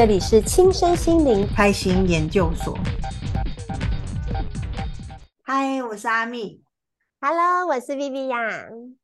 [0.00, 2.74] 这里是轻身心灵开心研究所。
[5.42, 6.62] 嗨，我是阿蜜。
[7.20, 8.96] Hello，我是 Viviya。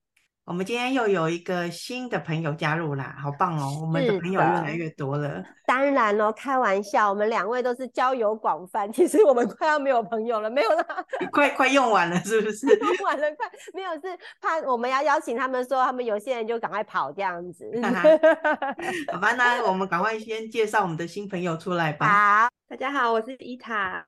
[0.46, 3.80] 我们今天又有一个新的朋友加入啦，好棒哦！
[3.82, 5.44] 我们的朋友越来越多了。
[5.66, 10.86] 当然喽，开玩笑，我们两位都是交友广泛，其实我们快要没有朋友了，没有啦，
[11.32, 12.64] 快快用完了，是不是？
[12.78, 14.02] 用完了，快没有，是
[14.40, 17.68] 怕我们要邀请他们说，他们有些人就赶快跑这样子。
[19.10, 22.06] 好吧，那我们赶快先介绍我们的新朋友出来吧。
[22.06, 24.06] 好，大家好，我是伊塔。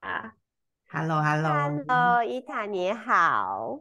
[0.88, 3.80] Hello，Hello，Hello，hello, 伊塔你好。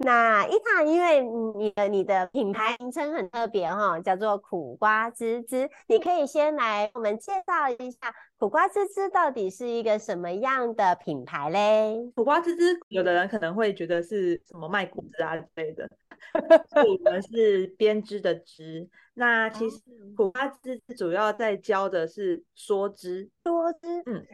[0.00, 1.20] 那伊塔，因为
[1.56, 12.12] 你的你的品牌名称很特别哈，叫做苦瓜滋滋，你可以先来我们介绍一下苦瓜滋滋到底是一个什么样的品牌嘞？
[12.14, 15.90] 苦瓜滋滋，有的人可能会觉得是什么卖果汁啊之类的，
[16.32, 18.88] 我们是编织的织。
[19.14, 19.80] 那其实
[20.16, 24.24] 苦瓜滋滋主要在教的是说织，说织，嗯。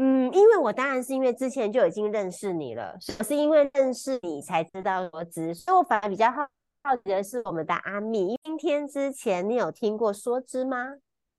[0.00, 6.46] 嗯，因为我当然是因为之前就已经认识你了，我是因为认识你才知道说织，所以我反而比较好
[6.84, 10.76] 好奇的是我们的阿米，今天之前你有听过说织吗？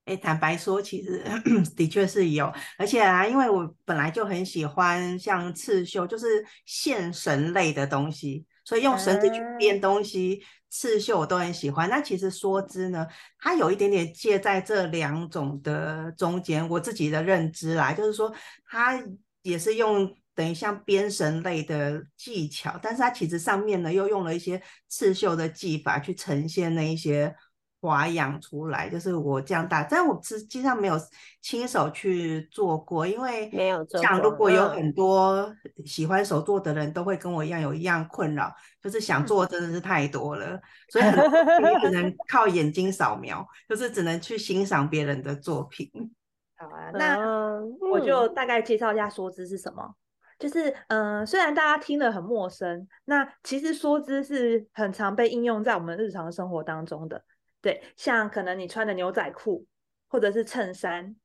[0.03, 1.23] 哎，坦白说，其实
[1.77, 10.39] 的确是有，而且啊，因为我本来就很喜欢像刺绣，就是线绳类的东西，所以用绳子去编东西。
[10.43, 13.07] 嗯刺绣我都很喜欢，那其实梭织呢，
[13.39, 16.69] 它有一点点介在这两种的中间。
[16.69, 18.31] 我自己的认知啦，就是说
[18.67, 19.03] 它
[19.41, 27.35] 也是用等于像编绳类的技巧，但是它其实上面呢又用了一些刺绣的技法去呈现那一些。
[27.81, 30.95] 花样出来就是我这样大，但我实际上没有
[31.41, 34.07] 亲手去做过，因为没有做过。
[34.07, 35.49] 像如果有很多
[35.85, 45.89] 喜欢手做的人都会跟我一样有一样困扰，就是想做真的是太多了，所以很你只能 靠眼睛扫描，就是只能去欣赏别人的作品。
[46.57, 47.17] 好啊，那
[47.89, 49.81] 我就大概介绍一下梭织是什么。
[49.81, 49.95] 嗯、
[50.37, 57.23] 就是嗯、呃，虽然大家听得很陌生，那其实梭织是很常被应用在我们日常生活当中的。
[57.61, 59.65] 对，像可能你穿的牛仔裤，
[60.07, 61.15] 或者是衬衫，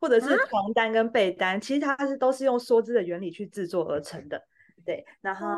[0.00, 4.42] 或者是床单跟被单，啊、其实它是都是用梭织的原理去制作而成的。
[4.84, 5.48] 对，然后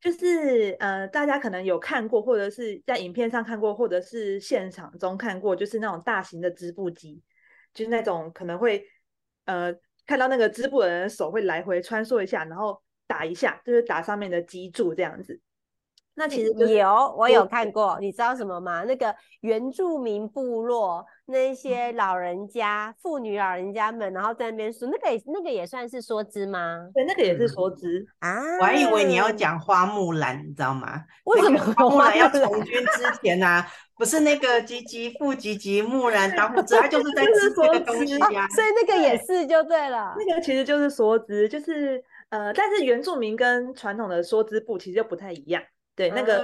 [0.00, 7.20] 就是、哦、呃，大家可能有看过，或者是在影片上看过，或者是现场中看过，就是那种大型的织布机，
[7.72, 8.86] 就是那种可能会
[9.46, 9.74] 呃
[10.06, 15.40] 看到那个织布的人的手会来回穿梭一下，然后打一下，就是打上面的机柱这样子。
[16.16, 18.84] 那其实有，我有看过，你知道什么吗？
[18.84, 26.88] 那个原住民部落那些老人家、妇女老人家们，然后在那边说，那个也那个也算是说织吗？
[26.94, 28.38] 对，那个也是说织啊。
[28.60, 31.02] 我还以为你要讲花木兰，你知道吗？
[31.24, 33.66] 为什么花木兰要从军之前呢、啊？
[33.96, 38.48] 不是那个唧唧复唧唧，木兰当户织，他就是在织这个东西呀、啊。
[38.48, 45.62] 所以那个也是就对了，那个其实就是梭织，就是呃，但是原住民跟传统的梭织布其实就不太一样。
[45.96, 46.40] 对，那个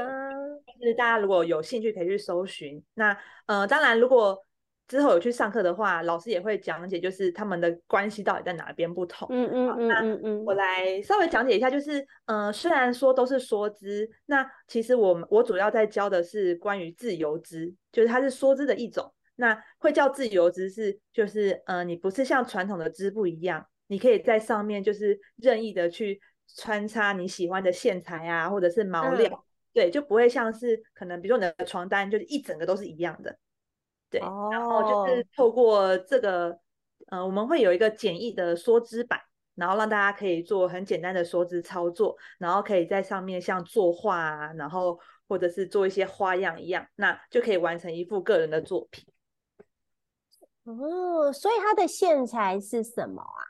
[0.81, 2.83] 就是大家如果有兴趣可以去搜寻。
[2.95, 3.17] 那
[3.47, 4.39] 呃，当然如果
[4.87, 9.29] 之后有去上课的话，老师也会讲解，就是他们的关系到底在哪边不同。
[9.31, 10.45] 嗯嗯嗯嗯嗯。
[10.45, 19.13] 我来稍微讲解一下，就是呃，虽然说都是说织，那其实我我主要在教的是关于自由织，就是它是说织的一种。
[19.37, 26.21] 那会叫自由织是就是呃，你不是像传统的织布一样，你可以在上面就是任意的去。
[26.57, 33.39] 穿插你喜欢的线材啊，或者是毛料，嗯、对，就不会像是可能，比如说你的床单，就是一整个都是一样的，
[34.11, 34.21] 对。
[34.21, 36.59] 哦、然后就是透过这个，
[37.09, 39.21] 呃，我们会有一个简易的梭织板，
[39.55, 49.07] 然后让大家可以做很简单的梭织操作，然后可以在上面像作画啊，然后或者是做一些花样一样，那就可以完成一幅个人的作品。
[50.65, 53.50] 哦，所以它的线材是什么啊？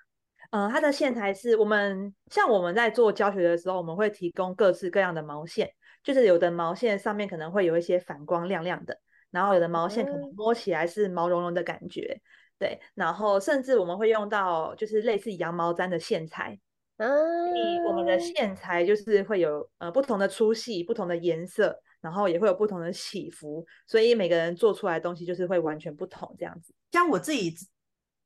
[0.51, 5.71] 呃，它的线材是我们像我们在做教学的时候，我们会提供各式各样的毛线，
[6.03, 8.99] 就是有的毛线上面可能会有一些反光亮亮的，
[9.31, 12.21] 然后有的毛线可能摸起来是毛茸茸的感觉，嗯、
[12.59, 16.59] 对，然后甚至我们会用到就是类似羊毛毡的线材，
[16.97, 26.75] 嗯，我们的线材就是会有呃不同的粗细、不同的颜色，然后也会有不同的起伏，所以每个人做出来的东西就是会完全不同这样子。
[26.91, 27.55] 像我自己。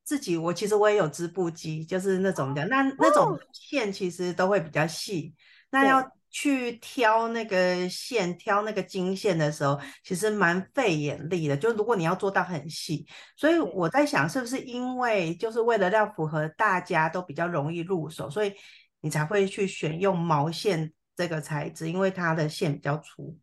[0.05, 5.41] 自己我其实我也有织布机，就是那种的，那那种线其实都会比较细，哦、
[5.71, 11.57] 那要去挑那个线，挑那个金线的时候，其实蛮费眼力的。
[11.57, 18.53] 就如果你要做到很细，所以我在想，是不是因为就是为了要符合大家都比较容易入手，所以
[19.01, 23.39] 你才会去选用毛线这个材质，因为它的线比较粗。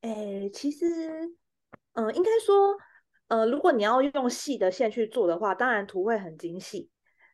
[0.00, 0.86] 诶，其实，
[1.92, 2.76] 嗯、呃，应该说。
[3.28, 6.88] 呃，如果你要用细的线去做的话，当然图会很精细，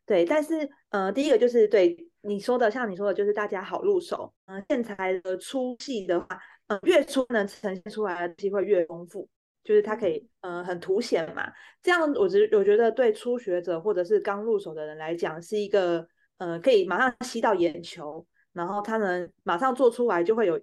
[0.06, 0.24] 对。
[0.24, 4.32] 但是呃，第一个就是对你说的，像你说的，就是大家好入手。
[4.46, 6.26] 嗯、呃，线材的粗细的话，
[6.68, 9.28] 呃，越粗能呈现出来的机会越丰富，
[9.62, 11.52] 就是它可以呃很凸显嘛。
[11.82, 16.06] 这样我觉我觉得对初学者或者是刚入手的人来讲，是一个
[16.38, 20.58] 呃可以马上吸到眼球，然后他能马上做出来就会有。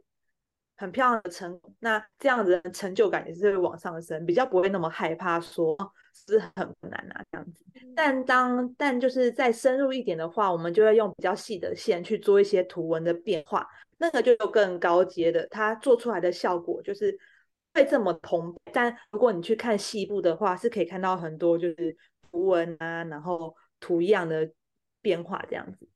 [0.79, 5.75] 很漂亮的成果，那这样子的成就感也是会往上升，比较不会那么害怕说
[6.13, 7.51] 是很难啊这样子。
[7.93, 13.67] 但当但就是再深入一点的话，我们就会用比较细的线去做一些图文的变化，
[13.97, 17.19] 那个就更高阶的，它做出来的效果就是
[17.73, 18.59] 会这么澎湃。
[18.71, 21.97] 但如果你去看细部的话，是可以看到很多就是
[22.31, 24.49] 图文啊，然后图样的
[25.01, 25.89] 变化这样子。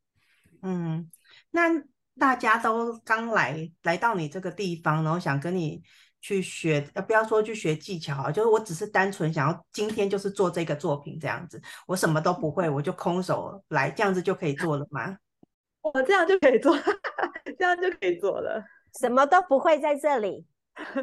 [0.61, 1.09] 嗯，
[1.51, 1.85] 那。
[2.19, 5.81] 大家都刚来来到你这个地方，然后想跟你
[6.21, 15.17] 去学，呃，不要说去学技巧啊，就是我只是单纯想要今天就是做这个作品这样子，我什么都不会，我就空手来，这样子就可以做了吗？
[15.81, 16.77] 我这样就可以做，
[17.57, 18.63] 这样就可以做了，
[18.99, 20.45] 什么都不会在这里，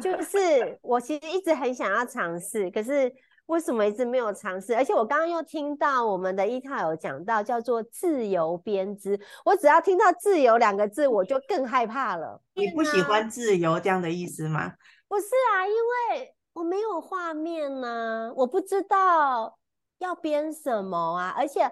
[0.01, 3.13] 就是我其实一直很想要尝试，可是。
[3.51, 4.73] 为什么一直没有尝试？
[4.73, 12.41] 而且我刚刚又听到我们的伊塔有讲到叫做自由编织，我只要听到“自由”两个字，我就更害怕了。
[12.53, 14.71] 你不喜欢自由这样的意思吗？
[15.09, 19.57] 不是啊，因为我没有画面呢、啊，我不知道
[19.99, 21.69] 要编什么啊，而且，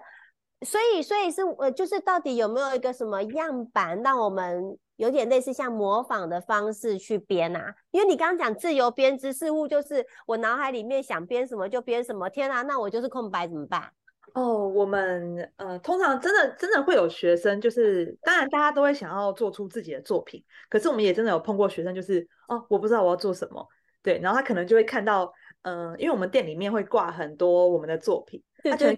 [0.66, 4.78] 所以，所以是呃，就是到底有没有一个什么样板让我们？
[4.96, 12.28] 有点类似像模仿的方式去编啊，因为你刚刚讲自由编织，似乎就是我脑海里面想编什么就编什么。
[12.28, 13.90] 天啊，那我就是空白怎么办？
[14.34, 23.66] 哦，我们呃，通常真的真的会有学生，就是当然大家都会想要做出自己的作品，可是我们也真的有碰过学生，就是哦，我不知道我要做什么，
[24.02, 25.32] 对，然后他可能就会看到，
[25.62, 28.96] 嗯、因为我们店里面会挂很多我们的作品，他觉得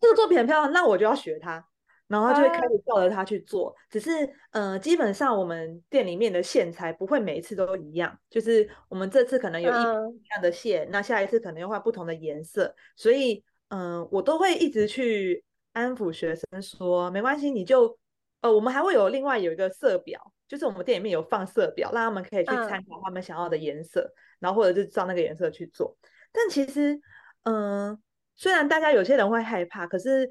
[0.00, 1.66] 这个作品很漂亮，那我就要学它。
[2.08, 4.10] 然后就会开始照着它去做，啊、只是
[4.52, 15.42] 呃，基本上我们店里面的线材不会每一次都一样，就是我们这次可能有一样的线，啊、那下一次可能又换不同的颜色，所以嗯、呃，我都会一直去
[15.72, 17.98] 安抚学生说，没关系，你就
[18.40, 25.96] 呃，我们还会有另外有一个色表，就是我们店里面有放色表，让他们可以去参考他们想要的颜色，啊、然后或者是照那个颜色去做。
[26.30, 26.94] 但其实
[27.42, 27.98] 嗯、呃，
[28.36, 30.30] 虽然大家有些人会害怕，可是。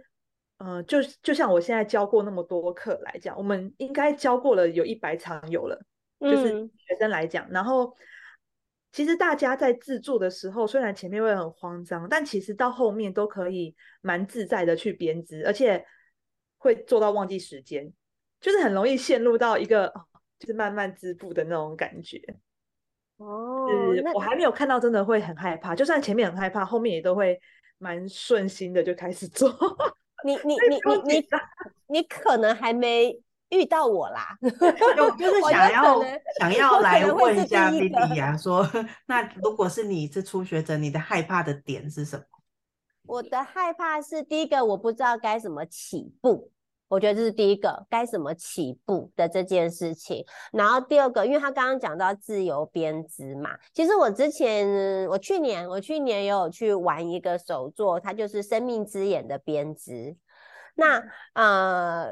[0.59, 5.77] 嗯、呃，就就像我现在教过那么多课来讲，我们应该教过了有一百场有了，
[6.17, 6.47] 就是
[6.77, 7.45] 学生来讲。
[7.49, 7.93] 嗯、然后，
[8.93, 15.85] 其实大家在制作的时候，虽然前面会很慌张，但其实到后面都可以蛮自在的去编织，而且
[16.57, 17.91] 会做到忘记时间，
[18.39, 19.93] 就是很容易陷入到一个
[20.39, 22.17] 就是慢慢织布的那种感觉。
[23.17, 23.67] 哦，
[24.13, 27.37] 我还没有看到真的会很害怕，就算前面很害怕，后面也都会
[27.77, 29.49] 蛮顺心的就开始做。
[30.23, 31.27] 你你 你你你
[31.87, 33.15] 你可能还没
[33.49, 34.37] 遇到我啦，
[34.95, 36.03] 就就 是想要
[36.39, 38.67] 想要来问一下 Vivi 啊，说
[39.05, 42.23] 那如果是你是初学者，你的害怕的点是什么？
[43.07, 46.51] 我的害怕是第一个，我不知道该怎么起步。
[46.95, 60.15] 我觉得这是第一个该怎么起步的这件事情，然后第二个，因为他刚刚讲到自由编织嘛，其实我之前我去年我去年也有去玩一个手作，它就是生命之眼的编织。
[60.75, 61.01] 那
[61.33, 62.11] 呃，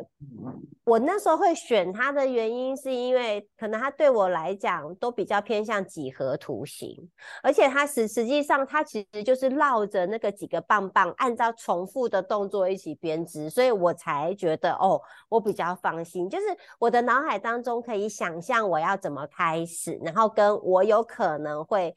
[0.86, 7.10] 我那时候会选它的原因，是因为可能它对我来讲都比较偏向几何图形，
[7.42, 16.46] 而且它实实际上它其实就是绕着那个几个棒棒，按照重复的动作一起编织，所以我才觉得哦，我比较放心，就是
[16.80, 21.94] 我的脑海当中可以想象我要怎么开始，然后跟我有可能会。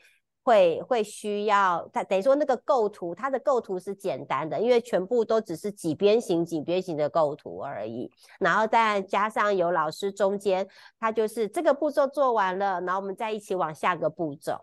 [0.46, 8.08] 会会需要，它等于说那个构图，它的构图是简单的，因为全部都只是几边形、几边形的构图而已。
[8.38, 10.64] 然后再加上有老师中间，
[11.00, 14.56] 他就是这个步骤做完了，然后我们再一起往下个步骤。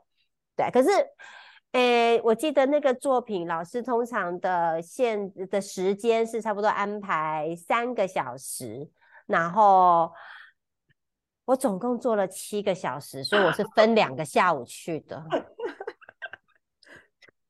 [0.56, 0.90] 对，可是，
[1.74, 8.90] 诶，我记得那个作品，老师通常的限的时间是差不多安排三个小时，
[9.25, 10.10] 然后
[11.45, 15.23] 我总共做了七个小时，所以我是分两个下午去的。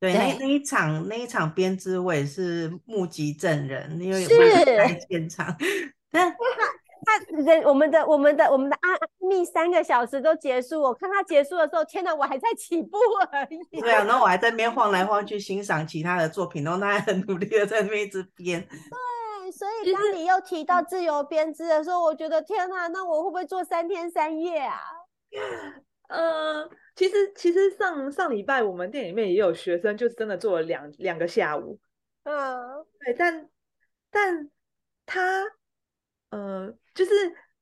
[0.00, 5.56] 对，那那一场那一场编织，我也是目击证人，因为我也在现场。
[6.10, 6.36] 但他
[7.06, 8.88] 他人我们的我们的我们的阿
[9.28, 12.98] 密三个小时都结束，我看他结束的时候，天哪，我还在起步
[13.30, 13.80] 而已。
[13.80, 18.60] 对啊，然后我还在那边晃来晃去欣赏其他的作品，然后他还很努力的在那边一直编。
[18.60, 18.78] 对，
[19.56, 24.80] 所以当你又提到自由编织的时候，我觉得天哪，那我会不会做三天三夜啊？
[26.08, 31.78] 呃，其实其实上上礼拜我们店里面也有学生，就是真的做了两两个下午。
[32.24, 33.48] 嗯，对，但
[34.10, 34.50] 但
[35.06, 35.44] 他，
[36.30, 37.12] 呃，就是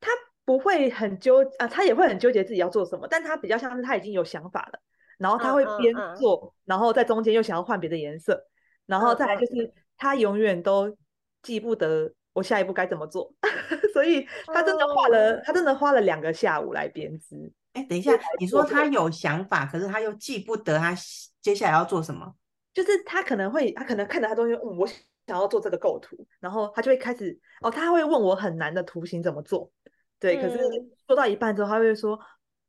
[0.00, 0.10] 他
[0.44, 4.78] 不会很纠啊，他也会很纠结自己要做什么，但他比较像是他已经有想法了，
[5.18, 8.44] 然后他会边做，嗯嗯嗯、然后在中间又想要换别的颜色，
[8.86, 10.96] 然后再来就是他永远都
[11.42, 13.32] 记不得我下一步该怎么做，
[13.92, 17.52] 所以他真的花了，嗯、他真的花了两个下午来编织。
[17.72, 20.94] 哎，等一下，你说他有想法，可是他又记不得他
[21.40, 22.34] 接下来要做什么？
[22.74, 29.70] 就是他可能会，他可能看到他东西，嗯，我想要做这个构图，然后他就会开始，哦，他会问我很难的图形怎么做，
[30.18, 30.58] 对，嗯、可是
[31.06, 32.18] 做到一半之后，他会说，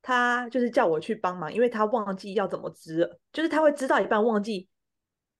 [0.01, 4.68] 他就是叫我去帮忙，因为他忘记要怎么织了，就是他会织到一半忘记，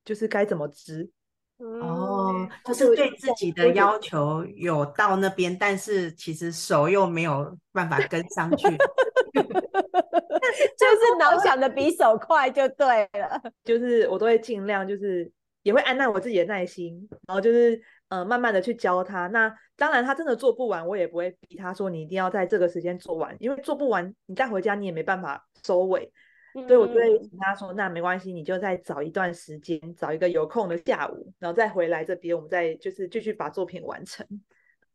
[0.06, 1.10] 就是该怎么织。
[1.58, 8.68] 哦，就是对自己的要求有到那边，但是其实手又没有办法跟上 去，
[9.34, 13.42] 就是脑想的比手快就对了。
[13.64, 15.32] 就是我都会尽量，就是
[15.62, 19.28] 也会按捺我自己的耐心，然后就是呃慢慢的去教他。
[19.28, 26.12] 那当然他真的做不完，我也不会逼他说你一定要在这个时间做完，因为做不完你再回家你也没办法收尾。
[26.54, 34.26] 所以我就会请他说，那没关系，你就再找一段时间，找一个有空的下午，然后再回来这边，我们再就是继续把作品完成。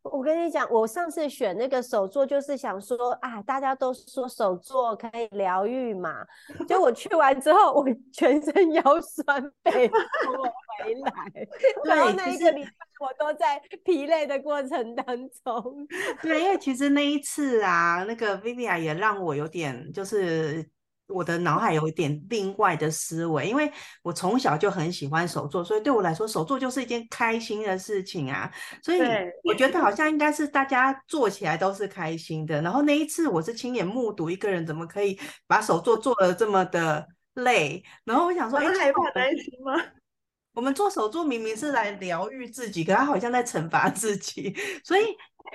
[0.03, 6.25] 我跟你讲，我上次选那个手作，就是想说啊，大家都说手作可以疗愈嘛，
[6.65, 9.99] 就我去完之后，我 全身腰酸背痛，
[10.37, 10.43] 我
[10.85, 11.47] 回来，
[11.83, 12.69] 然后那一个礼拜
[13.01, 15.85] 我都在疲累的过程当中。
[16.21, 20.65] 对，因为其实那一次啊，那个 Vivian 也让我有点就是。
[21.09, 23.71] 我的脑海有一点另外的思维，因为
[24.03, 28.49] 我从小就很喜欢手作，所以对我来说，手作就是一件开心的事情啊。
[28.83, 28.99] 所以
[29.43, 32.61] 我觉得好像应该是大家做起来都是开心的。
[32.61, 39.73] 然后那一次我是亲眼目睹一个人怎么可以把手作做得这么的累，然后我想说，哎，害怕担心吗？
[40.53, 44.53] 我们做手作明明是来疗愈自己，可他好像在惩罚自己。
[44.83, 45.03] 所以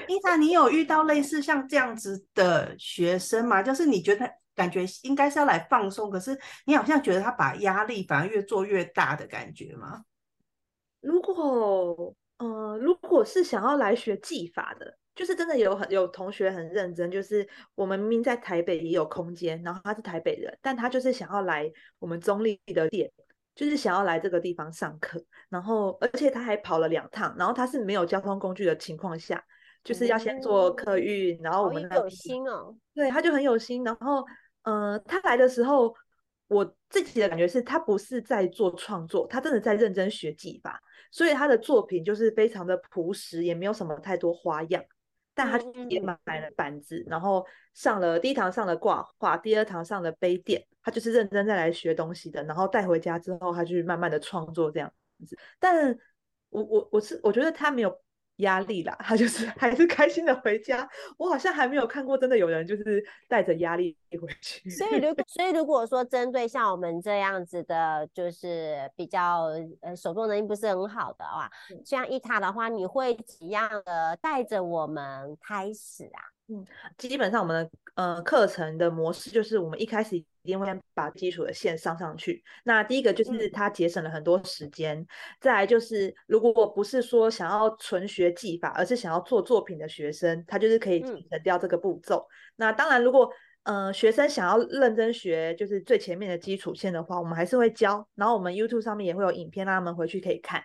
[0.09, 3.63] 伊莎，你有遇到类似像这样子的学生吗？
[3.63, 4.29] 就是你觉得？
[4.55, 10.05] 感觉应该是要来放松，可是你好像觉得他把压力反而越做越大的感觉吗？
[11.01, 23.11] 如果呃，如果是想要来学技法的，就是真的有很有同学很认真，就是我们明明在台北也有空间，然后他是台北人，但他就是想要来我们中立的店，
[23.55, 29.45] 就是想要来这个地方上课，然后而且他还跑了两趟，然后他是没有交通工具的情况下，
[29.85, 34.25] 就是要先坐客运，嗯、然后我们那有心哦，对，他就很有心，然后。
[34.65, 35.95] 呃，他来的时候，
[36.49, 44.83] 我自己的感觉是他不是在做创作，他真的在认真学技法，所以他的作品就是非常的朴实，也没有什么太多花样。
[45.35, 52.43] 但他也买了板子，嗯、然后上了第一堂上了挂画，第二堂上了杯垫，他就是认真在来学东西的。
[52.45, 54.93] 然后带回家之后，他去慢慢的创作这样
[55.27, 55.37] 子。
[55.59, 55.99] 但
[56.51, 58.04] 我我我是我觉得他没有。
[58.37, 60.89] 压力啦， 他就是还是开心的回家。
[61.17, 64.69] 我好像还没有看过真的有人就是带着压力回去。
[64.71, 69.51] 所以如果 所以如果说针对像我们这样子的，就是比较
[69.81, 71.51] 呃手作能力不是很好的话，
[71.85, 76.21] 像伊塔的话，你会怎样的带着我们开始啊？
[76.49, 76.67] 嗯，
[76.99, 82.43] 基本上我们的呃课程的模式就是，我们一开始一定会把基础的线上上去。
[82.65, 85.07] 那第一个就是它节省了很多时间，嗯、
[85.41, 92.19] 再来就是如果不是说想要纯学技法，而是想要做作品的学生，他就是可以省掉这个步骤。
[92.19, 93.29] 嗯、那当然，如果
[93.65, 98.07] 呃学生想要认真学，就是最前面的基础线的话，我们还是会教。
[98.15, 100.63] 然后我们 YouTube 上面也会有影片，让他们回去可以看。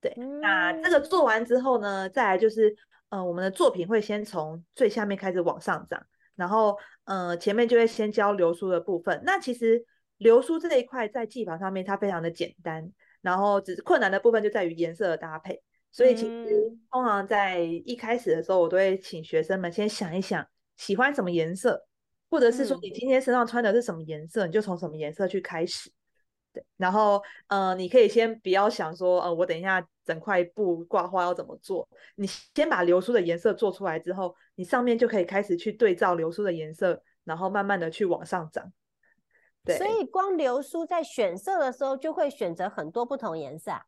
[0.00, 2.76] 对，嗯、那这个做完之后呢，再来就是。
[3.10, 6.04] 呃，我们的作品会先从最下面开始往上涨，
[6.36, 9.22] 然后呃，前面就会先教流苏的部分。
[9.24, 9.84] 那其实
[10.18, 15.62] 流苏这一块在技法上面它非常的简单，然后只是困难的部分就在于颜色的搭配。
[15.92, 16.48] 所以其实
[16.90, 20.44] 通常在一开始的时候，我都会请学生们先想一想
[20.76, 21.86] 喜欢什么颜色，
[22.28, 25.92] 或者是说你今天身上穿的是什么颜色，你就从什么颜色去开始。
[26.52, 38.72] 对，然后呃，你可以先不要想说，呃，我等一下整块布挂花要怎么做，你先把流苏的颜色做出来之后，你上面就可以开始去对照流苏的颜色，然后慢慢的去往上涨。
[39.64, 43.82] 对，所以光流苏在选色的时候就会选择很多不同颜色啊。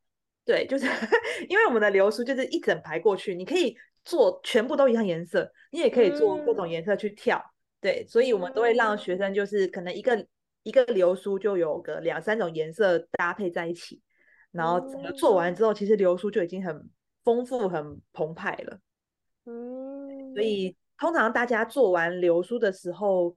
[0.44, 0.86] 对，就是
[1.48, 7.36] 因为我们的流苏就是一整排过去，你可以做全部都一样颜色，你也可以做各种颜色去跳。
[7.38, 10.26] 嗯、对，所以我们都会让学生就是可能一个。
[10.66, 14.02] 一个流苏就有个两三种颜色搭配在一起，
[14.50, 16.90] 然后整个做完之后，其实流苏就已经很
[17.22, 18.76] 丰富、很澎湃了。
[20.36, 23.34] 嗯，所以通常大家做完流苏的时候，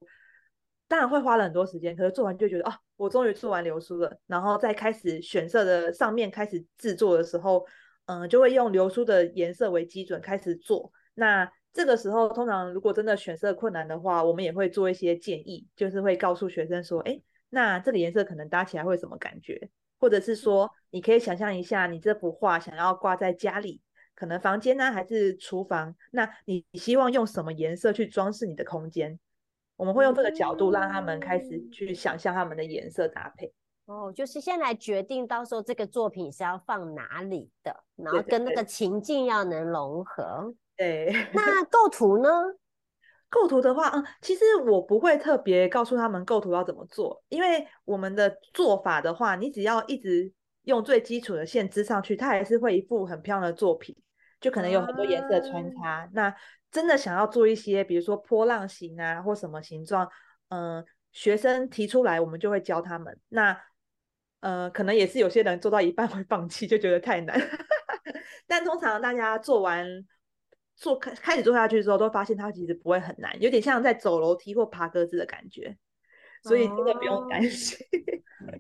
[0.87, 4.19] 当然会花了很多时间，可是做完就觉得哦，我终于做完流苏了。
[4.27, 7.65] 然后再开始选色的上面开始制作的时候，
[8.05, 10.91] 嗯，就会用流苏的颜色为基准开始做。
[11.13, 19.69] 那这个时候，通常如果真的选色困难的话，我们也会做一些建议，就是会告诉学生说，哎，那这个颜色可能搭起来会什么感觉？
[19.99, 23.81] 或者是说，你可以想象一下，你这幅画想要挂在家里，
[24.19, 25.95] 可能房间呢，还是厨房？
[26.11, 29.17] 那你希望用什么颜色去装饰你的空间？
[29.77, 33.53] 我们会用这个角度让他们开始去想象他们的颜色搭配。
[33.85, 40.53] 哦，就是先来决定到时候这个作品是要放哪里的，然后跟那个情境要能融合。
[40.75, 42.29] 对，对，对，那构图呢？
[43.31, 50.33] 构图的话，嗯，其实我不会特别告诉他们构图要怎么做，因为我们的做法的话，你只要一直
[50.63, 53.95] 用最基础的线织上去，它还是会一幅很漂亮的作品，
[54.39, 55.89] 就可能有很多颜色穿插。
[55.89, 56.35] 啊、那
[56.71, 60.09] 真的想要做一些，比如说波浪形啊，或什么形状，
[60.49, 63.19] 嗯，学生提出来，我们就会教他们。
[63.29, 63.59] 那，
[64.41, 67.39] 呃，可能也是有些人做到一半会放弃，就觉得太难。
[68.47, 69.85] 但通常大家做完
[70.75, 75.77] 做开开始做下去之后，都发现它其实不会很难，有点像在走楼梯或爬格子的感觉，
[76.43, 77.77] 所以真的不用担心。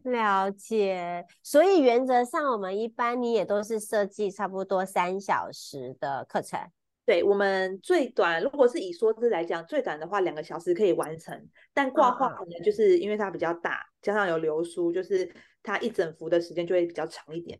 [0.05, 1.25] 哦、 了解。
[1.41, 6.59] 所以原则上，我们一般你也都是设计差不多三小时的课程。
[7.05, 11.49] 对，我们最短，如果是以梭织来讲，最短的话两个小时可以完成。
[11.73, 15.33] 但挂画可能就是因为它比较大，加上有流苏，就是
[15.63, 17.59] 它一整幅的时间就会比较长一点。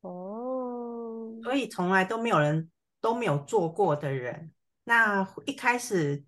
[0.00, 2.68] 哦，所以从来都没有人
[3.00, 4.50] 都没有做过的人，
[4.82, 6.24] 那一开始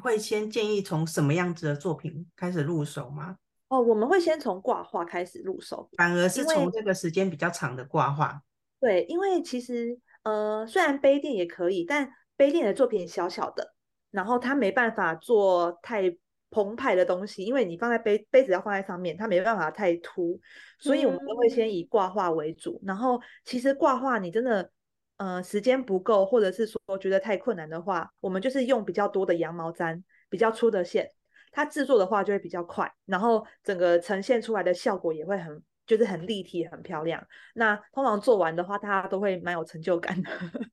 [0.00, 3.36] 会先建议从什么样子的作品开始入手吗？
[3.68, 8.42] 哦，我们会先从挂画开始入手，反而是从这个时间比较长的挂画。
[8.80, 9.98] 对，因为其实。
[10.24, 13.72] 呃，虽然杯垫也可以，但杯垫的作品小小的，
[14.10, 16.14] 然后它没办法做太
[16.50, 20.38] 澎湃的东西，因为你放在杯杯子要放在上面，它没办法太凸，
[20.78, 22.78] 所以我们都会先以挂画为主。
[22.82, 24.70] 嗯、然后其实挂画你真的
[25.18, 31.12] 呃时间不够，或者是说觉得太困难的话，我们就是用比较多的羊毛毡，比较粗的线，
[31.52, 35.62] 它制作的话就会比较快，然后整个呈现出来的效果也会很。
[35.88, 37.26] 就是很立体、很漂亮。
[37.54, 40.28] 那通常做完的话，大家都会蛮有成就感的。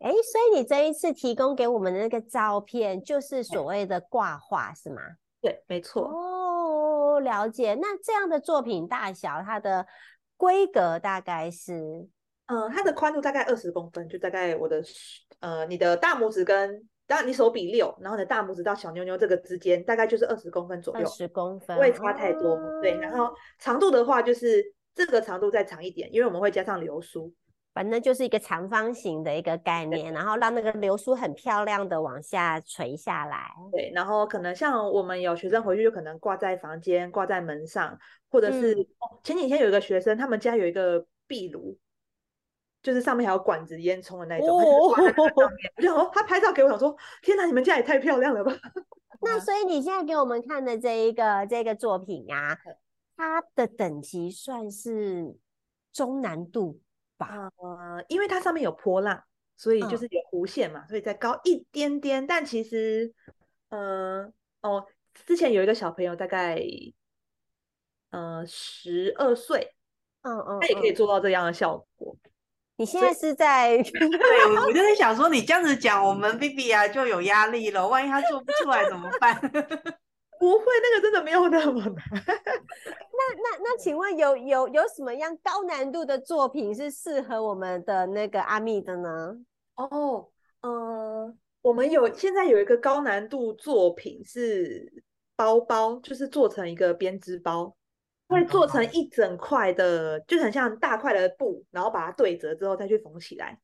[0.00, 5.00] 哎，所以你这一次提供给我们的那个照片，就是所谓的挂画，是吗？
[5.40, 6.10] 对，没错。
[6.10, 7.74] 哦，了解。
[7.80, 9.86] 那这样的作品大小，它的
[10.36, 12.06] 规格大概是？
[12.48, 14.82] 嗯，它的宽度大概二十公分，就大概我的
[15.40, 16.86] 呃，你的大拇指跟。
[17.08, 22.50] 当然，你手比六，然后你的大拇指到小妞妞这个之间，大概就是二十公分左右，二十公分，不会差太多。
[22.50, 24.62] 哦、对，然后长度的话，就是
[24.94, 27.32] 这个长度再长一点，因为我们会加上流苏，
[27.72, 33.54] 反正就是一个长方形的一个概念，然后让那个流苏很漂亮的往下垂下来。
[33.72, 37.98] 对，然后可能像我们有学生回去就可能挂在房间、挂在门上，
[38.30, 38.74] 或者是、
[39.24, 41.78] 前几天有一个学生，他们家有一个壁炉。
[42.88, 45.72] 就是上面还有管子烟囱的那种，哦、他就挂在上面。
[45.76, 48.50] 我就说他拍照给我，想说天哪，你们家也太漂亮了吧！
[49.20, 52.58] 那所以你现在给我们看的这一个这个作品呀、啊，
[53.14, 55.36] 它的等级算是
[55.92, 56.80] 中难度
[57.18, 57.52] 吧？
[57.58, 59.22] 呃，因为它上面有波浪，
[59.54, 62.26] 所以就是有弧线嘛，嗯、所以再高一点点。
[62.26, 63.12] 但其实，
[63.68, 64.86] 呃，哦，
[65.26, 66.58] 之前有一个小朋友大概
[68.08, 69.74] 呃十二岁，
[70.22, 72.16] 嗯嗯，他也可以做到这样的效果。
[72.78, 77.86] 你现在是在 对，我就在想说，你这样子讲，我们 Vivi 啊就有压力了。
[77.86, 79.34] 万一他做不出来怎么办？
[80.38, 81.94] 不会，那个真的没有那么难。
[82.14, 89.36] 那那那，请问有有有什么样高难度的作品是适合我们的那个阿密的呢？
[89.74, 90.28] 哦，
[90.60, 95.02] 呃，我们有现在有一个高难度作品是
[95.34, 97.74] 包包，就是做成一个编织包。
[98.28, 103.58] 会做成一整块的，就很像大块的布，然后把它对折之后再去缝起来，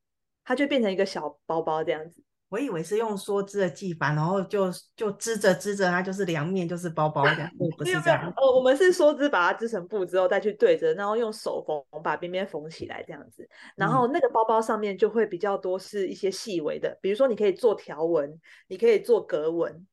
[0.44, 2.22] 它就变成一个小包包这样子。
[2.50, 8.32] 我以为是用梭织的技法，然后就就织着织着，它就是两面就是包包这样， 不是这样。
[8.36, 13.48] 哦，我们是梭织把它织成布之后再去对折，然后用手缝把边边缝起来这样子。
[13.74, 19.84] 然后那个包包上面就会比较多是一些细微的，比如说你可以做条纹，你可以做格纹，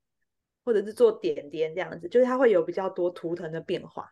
[0.63, 4.11] 或者是做点点这样子，就是它会有比较多图腾的变化。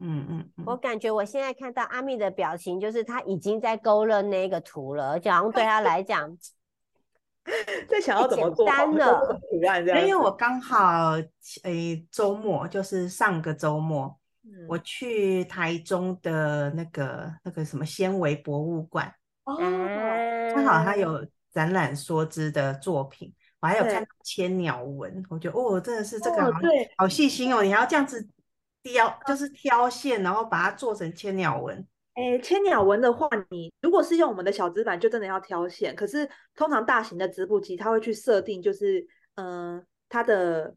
[0.00, 6.36] 嗯嗯，嗯，我感觉我现在看到阿密的表情，就是他已经在勾勒那个图了，而且好像对他来讲，
[7.88, 10.00] 在想要怎么做单的图案这样。
[10.02, 11.12] 因为我刚好
[11.64, 14.78] 诶周末就是上个周末，嗯、我。
[14.78, 19.12] 去台中的那个那个什么纤维博物馆，
[19.44, 26.60] 哦，正好他有展览梭织的作品，我还有看到千鸟纹，我觉得哦，真的是这个好、
[26.98, 28.28] 好细心哦，你还要这样子
[28.92, 31.86] 雕，就是挑线，然后把它做成千鸟纹。
[32.14, 35.94] 哎，千鸟纹的话，你如果是用我们的小纸板，就真的要挑线。
[35.94, 40.74] 可是通常大型的织布机，它会去设定，就是嗯、呃，它的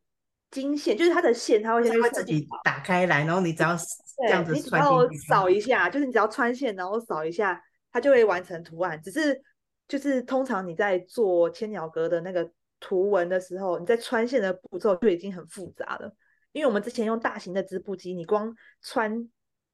[0.52, 3.78] 经线，就是它的线，它会先会自己打开来，然后你只要
[4.18, 9.02] 这样子穿，然后扫一下，就是你只要穿线，然后扫一下，它就会完成图案。
[9.02, 9.42] 只是
[9.88, 16.14] 就是通常你在做千鸟格的那个图文的时候，你在穿线的步骤就已经很复杂了，
[16.52, 19.30] 因为我们之前用大型的织布机，你光穿。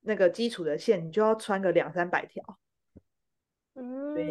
[0.08, 2.44] 那个基础的线，你就要穿个两三百条。
[3.74, 4.24] 嗯，对，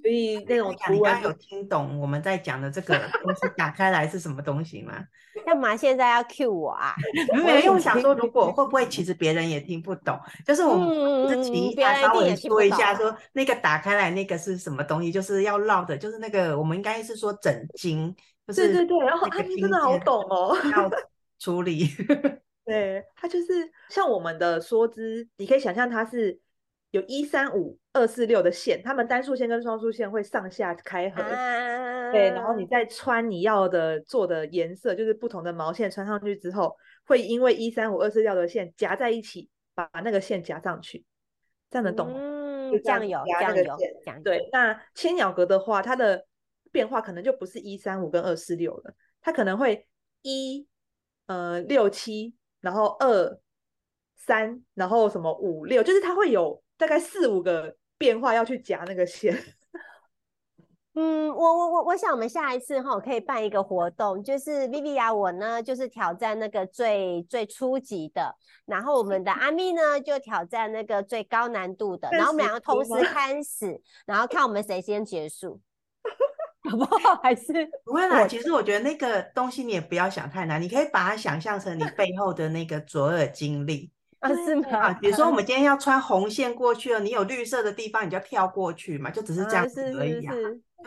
[0.00, 4.94] 所以那种图案有听懂我们在讲的这个 东西打开来是什么东西吗？
[5.44, 6.94] 干嘛现在要 cue 我啊？
[7.36, 10.18] 没有，因为我想说，如果会不会其实别人也听不懂？
[10.46, 15.12] 就是我们是请一下稍微说一下，说那个打开来那个是什么东西？
[15.12, 20.90] 就是要绕的，就是那个我们应该是说整经，就是对对对，然后阿咪真的好懂哦，要
[21.40, 21.86] 处理。
[22.64, 26.38] 对，它就是像我们的梭织，你可以想象它是
[26.92, 36.76] 有一三五二四六的线，它们单数线跟双数线会上下开合，啊、对，然后你再穿你要的做的颜色，就是不同的毛线穿上去之后，
[37.06, 41.04] 会因为一三五二四六的线夹在一起，把那个线夹上去，
[41.70, 42.14] 这样能懂吗？
[42.16, 43.76] 嗯，这样有，这样有，
[44.22, 44.48] 对。
[44.52, 46.24] 那千鸟格的话，它的
[46.70, 49.88] 变化可能就不是一三五跟二四六了，它可能会
[50.22, 50.68] 一
[51.30, 52.34] 呃六七。
[52.60, 53.40] 然后二
[54.14, 59.34] 三，然后什么五六，就是它会有大概四五个变化要去夹那个线。
[60.92, 75.58] 嗯，我我我我想我们下一次哈可以办一个活动，就是 Viviya 我呢就是挑战那个最最初级的，然后我们的 阿咪呢就挑战那个最高难度的，然后我们两个同时 开始，然后看我们谁先结束。
[76.68, 77.16] 好不好？
[77.22, 77.44] 还是
[77.84, 78.26] 不会啦。
[78.26, 84.92] 其实我觉得那个东西你也不要想太难，你可以把它想象成你 背后的那个左耳经历啊，是吗？
[84.94, 90.34] 比如说我们今天要穿红线过去了，你有绿色的地方，你就要跳过去嘛，就只是这样子而已啊。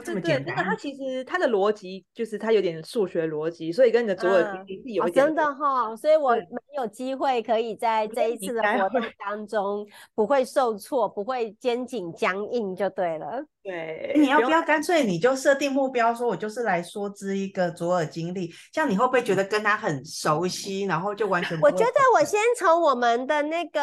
[0.01, 5.97] 简单，真的，它其实它的逻辑就是它有点数学逻辑，所以跟你的左耳经历是有一点、嗯哦、真的哈、哦。
[5.97, 13.43] 所以我蛮有机会可以在这一次的活动当中不会受挫，不会肩颈僵硬，就对了。
[13.63, 21.57] 对，你要不要干脆你就设定目标，说我就是来说知一个左耳经历，这样你会不会觉得跟他很熟悉，然后就完全？
[21.61, 23.81] 我觉得我先从我们的那个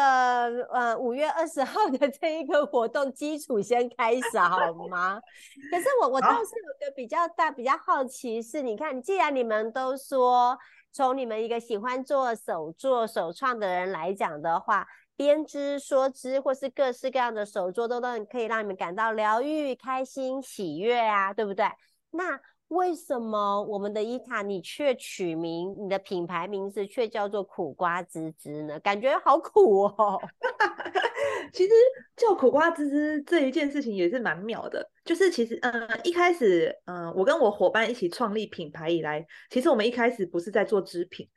[0.71, 5.19] 呃五月二十号的这一个活动基础先开始好吗？
[5.71, 10.57] 可是我我倒是有个比较大比较好奇是，你看，既然你们都说
[10.91, 14.87] 从你们一个喜欢做手作手创的人来讲的话。
[15.17, 21.63] 编织、梭织，或是各式各样的手作，都都可以让你们感到疗愈、开心、喜悦啊，对不对？
[22.09, 28.79] 那为什么我们的伊塔你却取名，你的品牌名字却叫做苦瓜织织呢？
[28.79, 30.19] 感觉好苦哦。
[31.53, 31.71] 其实
[32.15, 41.27] 叫苦瓜滋滋这一件事情也是蛮妙的，就是其实，嗯，一开始，嗯，我跟我伙伴一起创立品牌以来，其实我们一开始不是在做织品。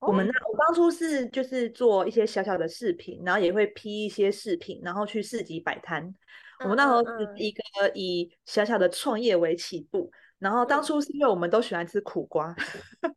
[0.00, 6.04] 我们那我当初是就是做一些小小的饰品，然后也会批一些饰品，然后去市集摆摊。
[6.04, 6.14] 嗯、
[6.60, 7.62] 我们那时候是一个
[7.94, 12.54] 以小小的创业为起步，然后当初是因为我们都喜欢吃苦瓜，
[13.00, 13.14] 嗯、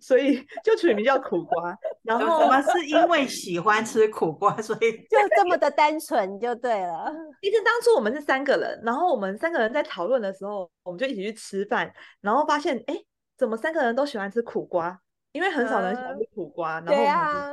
[0.00, 1.76] 所以就取名叫苦瓜。
[2.02, 7.12] 然后我们是因为喜欢吃苦瓜，所以就这么的单纯就对了。
[7.42, 12.96] 其实当初我们是三个人，然后我们三个人在讨论的时候，我们就一起去吃饭，然后发现哎，
[13.36, 14.98] 怎么三个人都喜欢吃苦瓜？
[15.32, 17.52] 因为很少人喜欢吃苦瓜，uh, 然后我们就、啊、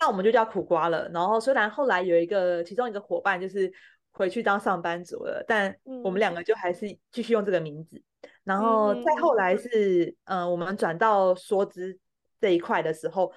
[0.00, 1.06] 那我们就叫苦瓜了。
[1.12, 3.70] 然后虽然后来有一个其中一个伙伴就是
[4.12, 7.96] 回去当上班族了，但我们两个就还是继续用这个名字。
[8.22, 11.98] 嗯、然后再后来是，嗯、呃，我们转到梭织
[12.40, 13.30] 这一块的时候，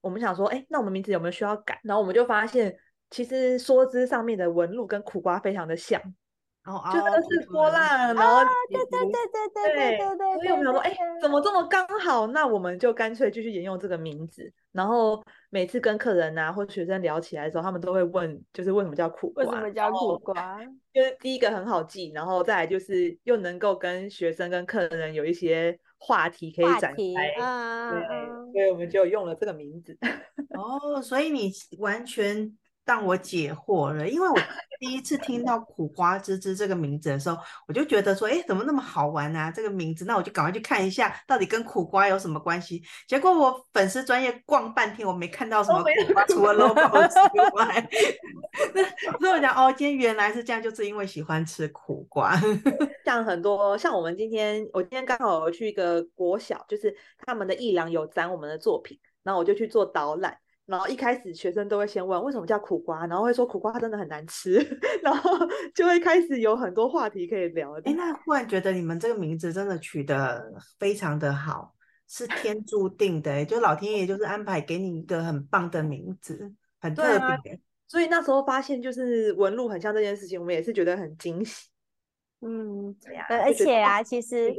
[0.00, 1.78] 我们想说，哎，那我们名字有没有需要改？
[1.84, 2.76] 然后我们就发现，
[3.08, 6.02] 其实梭织上面的纹路跟苦瓜非常的像。
[6.66, 12.26] 就那个是波浪，然后对对对对对对对，所以我们想说，哎，怎么这么刚好？
[12.26, 14.52] 那我们就干脆继续沿用这个名字。
[14.72, 19.44] 然后每次跟客人啊或学生聊起来的时候，他们都会问，就是为什么叫苦瓜？
[19.44, 20.58] 为什么叫苦瓜？
[20.92, 26.96] 就是第一个很好记，然后再来就是又能够跟学生跟客人有一些话题可以展开。
[26.96, 29.96] 对，所以我们就用了这个名字。
[30.58, 32.56] 哦，所以你完全。
[32.86, 34.38] 让我解惑了，因为我
[34.78, 39.50] 第一次听到苦瓜滋滋这个名字的时候，我就觉得说，哎，怎么那么好玩啊？
[39.50, 42.80] 这个名字，那我就赶快去看一下，到底跟苦瓜有什么关系？
[43.08, 47.88] 结果我粉丝专业逛半天，我没看到什么苦瓜，除了 logo 之外。
[49.18, 52.40] 所以我讲，哦，今天原来是这样，就是因为喜欢吃苦瓜。
[53.04, 56.94] 像很多，像我们今天，我今天刚好去一个国小，就是
[57.26, 60.38] 他们的艺廊有展我们的作品，然后我就去做导览。
[60.66, 64.58] 然后一开始学生都会先问为什么叫苦瓜，然后会说苦瓜真的很难吃，
[65.00, 65.30] 然后
[65.72, 67.72] 就会开始有很多话题可以聊。
[67.84, 71.72] 哎，那忽然觉得你们这个名字真的取得非常的好，
[72.08, 77.02] 是天注定的，就老天爷就是安排给你一个很棒的名字，很特
[77.42, 77.52] 别。
[77.52, 81.68] 啊、所以那时候发现就是纹路很像这件事情，我们也是觉得很惊喜。
[82.40, 84.52] 嗯，对呀，而且啊，其实。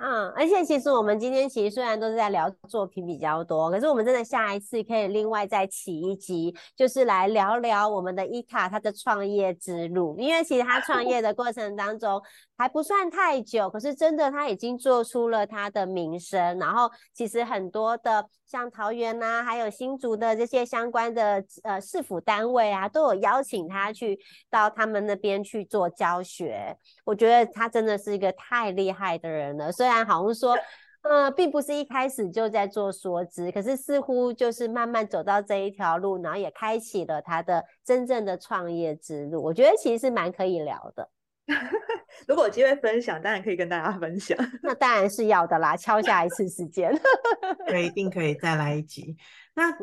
[0.00, 12.20] 嗯，而且其实我们今天其实虽然都是在聊作品比较多，可是我们真的下一次可以另外再起一集，就是来聊聊我们的伊卡他的创业之路，因为其实他创业的过程当中。
[12.60, 16.58] 还不算太久，可是真的他已经做出了他的名声。
[16.58, 26.76] 然后其实很多的像桃园呐、啊，还有新竹的这些相关的呃市府单位啊，都有邀请他去到他们那边去做教学。
[27.06, 29.69] 我觉得他真的是一个太厉害的人了。
[29.72, 30.56] 虽然好像说，
[31.02, 39.42] 呃，并不是一开始就在做说知，可是似乎就是慢慢走到这一条路，然后也开启了他的真正的创业之路。
[39.42, 41.08] 我觉得其实是蛮可以聊的。
[42.28, 44.38] 如果有机会分享，当然可以跟大家分享。
[44.62, 46.92] 那当然是要的啦，敲下一次时间，
[47.66, 49.16] 对，一定可以再来一集。
[49.54, 49.74] 那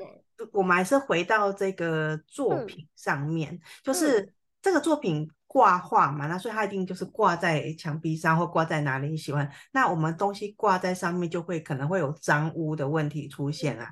[0.54, 9.50] 我们还是回到这个作品上面，嗯、就是这个作品挂画嘛，那所以它一定就是挂在墙壁上或挂在哪里你喜欢。
[9.72, 13.89] 那我们东西挂在上面，就会可能会有脏污的问题出现啊。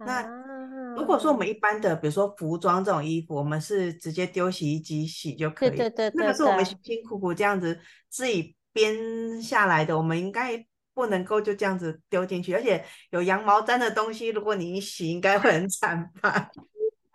[0.00, 5.70] 嗯、那如果说我们一般的，比如说服装这种衣服，我们是直接丢洗衣机洗就可以。
[5.70, 6.12] 对对对，对。
[6.14, 7.78] 那个是我们辛辛苦苦这样子
[8.10, 12.52] 自己编下来的，我们应该不能够就这样子丢进去。
[12.52, 16.50] 而且有羊毛毡的东西，如果你一洗，应该会很惨吧？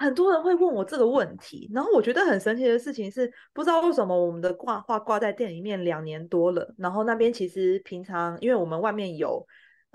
[0.04, 9.46] 很多人会问我这个问题，然后我觉得很神奇的事情是，不知道为什么我们的挂画挂在店里面两年多了，然后那边其实平常因为我们外面有。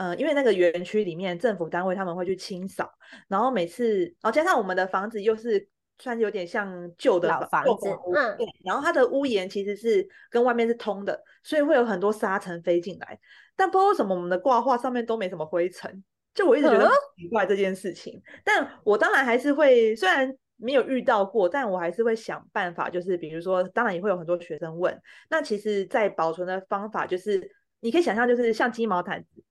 [0.00, 2.88] 嗯、呃，因为那个园区里面政府单位他们会去清扫，
[3.26, 5.68] 然后每次，然后加上我们的房子又是
[5.98, 13.18] 算是有点像旧的老房子，嗯，对，然后它的屋檐其实是跟外面是通的，所以会有很多沙尘飞进来。
[13.56, 16.04] 但不知道为什么我们的挂画上面都没什么灰尘，
[16.38, 18.14] 就我一直觉得很奇怪这件事情。
[18.14, 24.96] 嗯、但我当然还是会，虽然没有遇到过，但我还是会想办法，就是比如说，当然也会有很多学生问，
[25.28, 29.42] 那其实在保存的方法就是，你可以想象，就是像鸡毛毯子。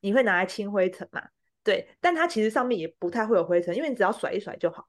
[0.00, 1.22] 你会拿来清灰尘嘛？
[1.62, 4.86] 对，但它其实上面也不太会有灰尘，因为你只要甩一甩就好。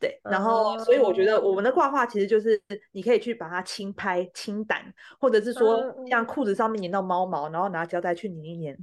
[0.00, 2.60] 对，然后所以我觉得我们的挂画其实就是
[2.90, 4.82] 你可以去把它轻拍、轻掸，
[5.20, 8.76] 或者是说像裤子上面粘到猫毛，然后拿胶带去粘一粘，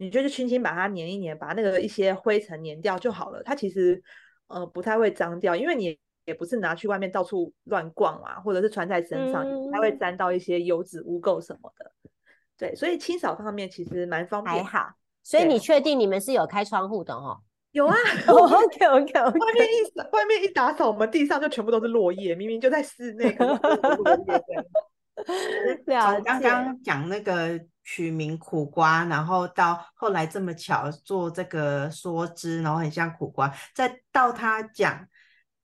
[0.00, 3.42] 你就是轻轻把它粘一粘，把那个一些灰尘粘掉就好了。
[3.42, 4.02] 它其实
[4.46, 11.92] 呃不太会脏掉，因为你也不是拿去外面到处乱逛啊，或者是穿在身上，它、嗯、会沾到一些油脂污垢什么的。
[12.56, 14.64] 对，所以清扫方面其实蛮方便。
[14.64, 14.90] 还好，
[15.22, 17.38] 所以你确定你们是有开窗户的哦？
[17.72, 17.94] 有啊。
[18.26, 19.38] OK OK OK。
[19.38, 23.36] 外面一外面一打扫，我们地上就全部都是落叶，明明就在室内。
[25.86, 35.06] 从刚刚讲那个取名苦瓜，然后到后来这么巧做这个梭枝，然后很像苦瓜，再到他讲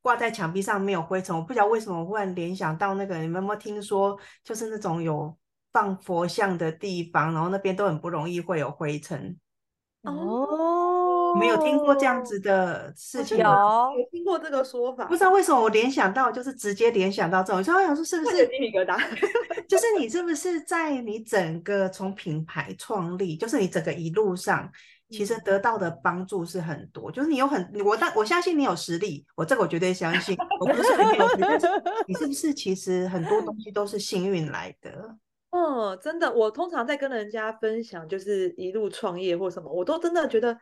[0.00, 5.36] 挂在墙壁上没有灰尘，我不知道为什么忽然联想到那个，你们有没有听说，就是那种有。
[5.72, 9.38] 放佛像的地方，然后那边都很不容易会有灰尘。
[10.00, 10.14] 哦，
[11.34, 13.38] 没有听过这样子的事情？
[13.38, 15.04] 有，有听过这个说法。
[15.06, 17.62] 不知道为什么我联想到，就是直接联想到这种。
[17.62, 18.98] 所以我想说，是不是鸡皮疙瘩？
[19.68, 24.70] 就是你是不是在你整个从品牌创立，就是你整个一路上，
[25.10, 27.10] 其实得到的帮助是很多。
[27.10, 30.36] 就是你有很，我但我相信你有实力，我这个我绝对相信。
[30.60, 31.46] 我不是很有实力，
[32.06, 35.16] 你是不是其实很多东西都是幸运来的？
[35.50, 40.54] 嗯，真的，我通常在跟人家分享，就是一路创业或什么，我都真的觉得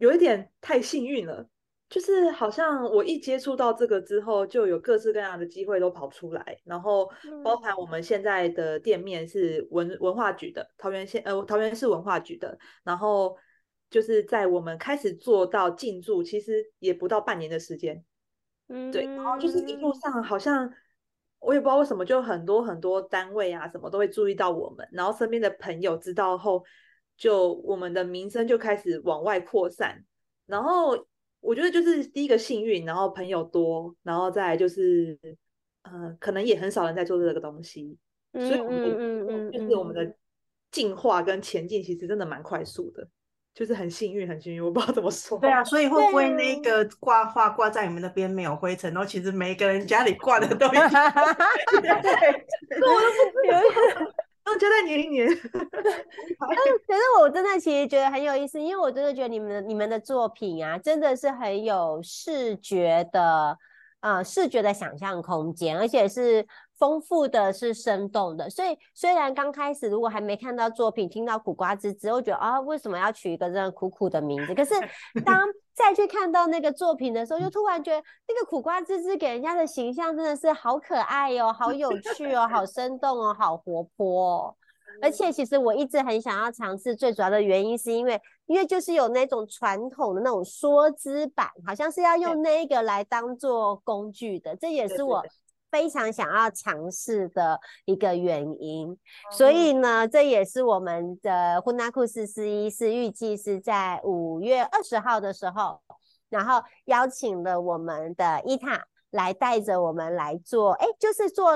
[0.00, 1.48] 有一点太幸运了。
[1.88, 7.10] 就是好像我一接触到这个之后，就有各式各样的机会都跑出来，然后
[7.42, 13.36] 包含我们现在的店面是文文化局的，桃园县呃桃园市文化局的，然后
[13.90, 18.04] 就是在我们开始做到进驻，其实也不到半年的时间，
[18.68, 20.72] 嗯，对，然后就是一路上好像。
[21.42, 26.62] 我也不知道为什么，就很多很多单位啊，什么都会注意到我们，然后身边的朋友知道后，
[27.20, 30.02] 就我们的名声就开始往外扩散。
[30.46, 31.06] 然后
[31.40, 35.18] 我觉得就是第一个幸运，然后朋友多，然后再来就是，
[35.82, 37.98] 呃，可能也很少人在做这个东西，
[38.32, 40.14] 所以我们嗯嗯就是我们的
[40.70, 43.06] 进化跟前进其实真的蛮快速的。
[43.52, 45.36] 就是很幸运，很幸运，我不知道怎么说。
[45.40, 48.94] 对啊，所以会不会那个挂画挂在你们那边没有灰尘？
[48.94, 50.72] 然后其实每个人家里挂的都有。
[50.72, 50.80] 对，
[52.80, 54.12] 我都不知道。
[54.58, 55.28] 就在年一年。
[55.34, 63.56] 可是我真的其实觉得很有意思，因为我真的觉得你们的你们的作品啊，真的是很有视觉的，
[64.00, 66.46] 呃，视觉的想象空间，而且是。
[66.80, 74.54] 丰富的是生动的，所以虽然刚开始如果还没看到作品，听到苦瓜滋滋，我觉得啊，为什么要取一个这样苦苦的名字？
[74.54, 74.72] 可是
[75.22, 84.54] 当再去看到那个作品的时候，就突然觉得那个苦瓜滋滋给人家的形象真的是好可爱哦，好有趣哦，好生动哦，好活泼哦。
[85.00, 95.24] 而且其实我一直很想要尝试，最主要的原因是因为，因为就是有那种传统的那种梭织板，好像是要用那个来当做工具的，这也是我。
[95.70, 98.98] 非常想要尝试的一个原因，
[99.30, 105.80] 所以呢，这也是我们的呼纳库四四一是预计是在五月二十号的时候，
[106.28, 111.52] 然后邀请了我们的伊塔来带着我们来做，哎，就是做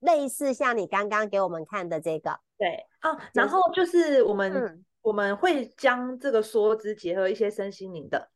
[0.00, 8.30] 类似像你刚刚给我们看的这个，对啊，然后就是我们、嗯、我们会将这个梭织结合一些身心灵的，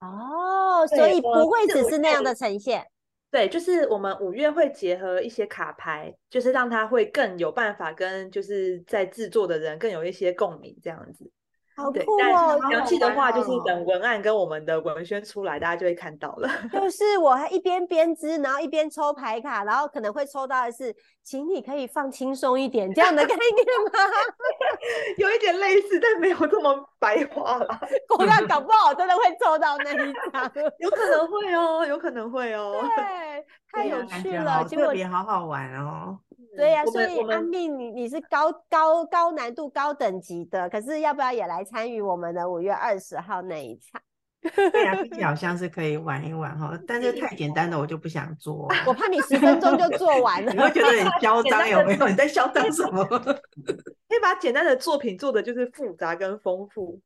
[0.00, 2.86] 哦，所以不会只是那样的呈现。
[3.34, 11.28] 对，就是我们五月会结合一些卡牌，就是让它会更有办法跟就是在制作的人更有一些共鸣，这样子。
[11.76, 11.98] 好酷
[12.32, 12.60] 哦！
[12.70, 16.48] 详细的话就是等文案跟我们的文宣出来，大家就会看到了。
[16.72, 24.10] 就是我还一边编织，然后一边抽牌卡，然后可能会抽到的是，请你可以放轻松一点这样的概念吗？
[25.18, 27.80] 有一点类似，但没有这么白话了。
[28.16, 32.88] 我看搞不好真的会抽到那一张，有可能会哦，有可能会哦。
[32.96, 36.18] 对，太有趣了，特别好好玩哦。
[36.56, 44.00] 对呀、啊，所以安定你你是高高高难度高等级的，可是要不要也来参与我们的五月二十号那一场？
[44.44, 48.68] 对呀、啊，听起来好像是可以玩一玩哈，但是太简单的我就不想做。
[48.86, 52.06] 我怕你十分钟就做完了， 你会觉得很 嚣张有没有？
[52.08, 53.02] 你在嚣张什么？
[53.06, 57.00] 可以把简单的作品做的就是复杂跟丰富。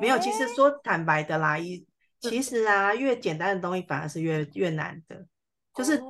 [0.00, 1.86] 没有，其实说坦白的啦，一
[2.18, 5.24] 其实啊，越简单的东西反而是越越难的，
[5.74, 6.02] 就是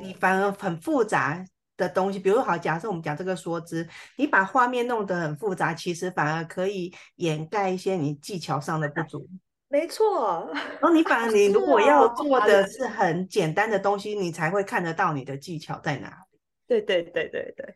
[0.00, 1.44] 你反而很复杂。
[1.82, 9.28] 的东西，比如好，假设我们讲这个梭织，你把画面弄得很复杂，其实反而可以掩盖一些你技巧上的不足。
[9.68, 16.38] 没错，然后你反而你 如果要做的是很简单的东西，你才会看得到你的技巧在哪里。
[16.66, 17.74] 对对对对对，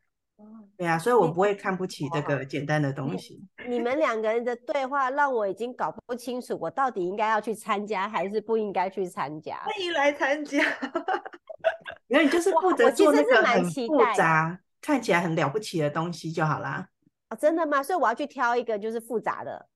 [0.77, 3.42] 对啊，所以我不会看不起这个简单的东西。
[3.66, 9.57] 你们两个人的对话让我已经搞不清楚，我到底应该要去参加还是不应该去参加。
[9.64, 10.59] 欢迎来参加。
[12.09, 16.88] 因为你就是负责做那个很复杂、看起来很了不起的东西就好啦。
[17.31, 17.83] 哦，真的吗？
[17.83, 19.66] 所以我要去挑一个就是复杂的。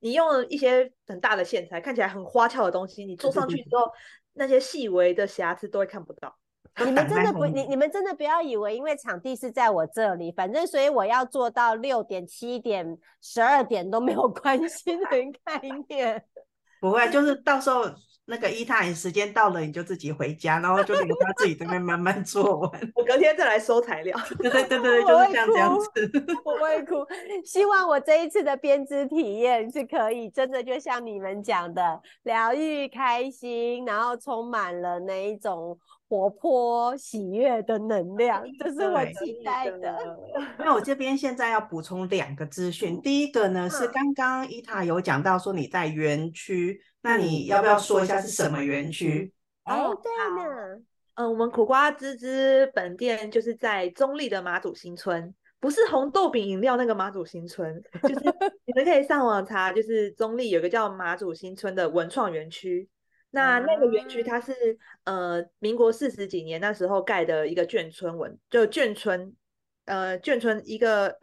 [0.00, 3.90] 你用一些很大的线材，看起来很花俏的东西，你做上去之后，
[4.34, 6.34] 那些细微的瑕疵都会看不到。
[6.84, 15.06] 你们真的不，你你们真的不要以为，因为场地是在我这里，反正所以我要做到六点、七点、十二点都没有 关系的
[15.44, 16.24] 概念。
[16.80, 17.84] 不会，就是到时候。
[18.28, 22.70] 那个伊塔，你时间到了你就自己回家，然后就留他自己这边慢慢做完。
[22.96, 24.18] 我隔天再来收材料。
[24.42, 26.26] 对对对对， 就是这样这样子。
[26.44, 27.06] 我会哭，
[27.44, 40.18] 希望我这一次的编织体验是可以真的就像你们讲的，疗愈、开心，然后充满了那一种活泼、喜悦的能量，这是我期待的。
[40.58, 46.80] 那我这边现在要补充两个资讯，第一个呢是刚刚伊塔有讲到说你在园区。
[47.06, 49.32] 那你要不要说一下是什么园区？
[49.64, 58.14] 哦，对呢，嗯、呃，我们苦瓜滋滋本店就是在中立的马祖新村，不是红豆饼饮料那个马祖新村，就是
[58.66, 62.88] 你们可以上网查，就是中立有个叫马祖新村的文创园区。
[63.30, 64.52] 那那个园区它是
[65.04, 69.32] 呃民国四十几年那时候盖的一个眷村文，就眷村，
[69.84, 71.16] 呃眷村一个。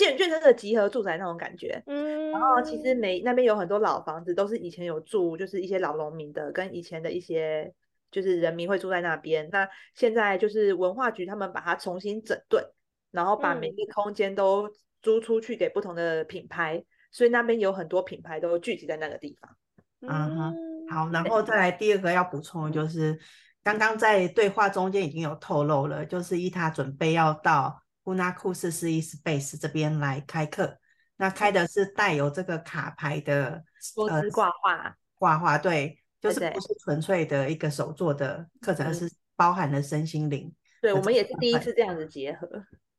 [0.00, 7.70] 建眷村的集合住宅那种感觉，嗯，然后其实每那边有很多老房子，都是以前有住，就是一些老农民的，跟以前的一些
[8.10, 9.46] 就是人民会住在那边。
[9.52, 12.64] 那现在就是文化局他们把它重新整顿，
[13.10, 14.70] 然后把每个空间都
[15.02, 19.54] 租出去给不同的品牌，嗯、所以那边有很多品牌都聚集在那个地方。
[20.00, 20.54] 嗯哼，
[20.88, 23.18] 好，然后再来第二个要补充的就是，
[23.62, 27.82] 刚刚在对话中间已经有透露了，就是伊塔准备要到。
[28.10, 30.76] 呼纳库四四一 Space 这边来开课，
[31.16, 40.52] 那开的是带有这个卡牌的梭织挂画，挂画对，就是不是纯粹的一个手作的课程，而是包含了身心灵。
[40.82, 42.48] 对，我们也是第一次这样子结合。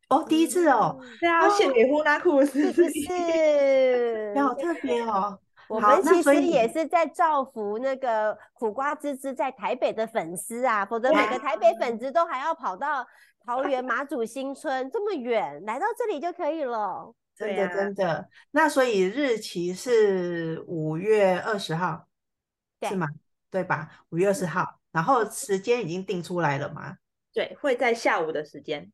[0.08, 4.34] 哦，第一次哦，对啊，献给呼拉库斯，是不是？
[4.42, 5.38] 好特别哦。
[5.68, 13.06] 我们其实也是在造福那个苦瓜滋滋在台北的粉丝啊，否则每个台北粉丝都还要跑到
[13.46, 17.14] 桃园马祖新村这么远，来到这里就可以了。
[17.36, 18.30] 真的真的。
[18.52, 22.08] 那所以日期是五月二十号，
[22.82, 23.08] 是吗？
[23.50, 24.06] 对吧？
[24.10, 26.98] 五月二十号，然后时间已经定出来了吗？
[27.34, 28.92] 对，会在下午的时间。